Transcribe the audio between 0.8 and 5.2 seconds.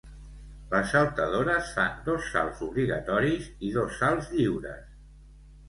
saltadores fan dos salts obligatoris i dos salts lliures.